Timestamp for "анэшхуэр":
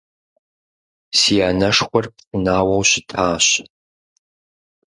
1.49-2.05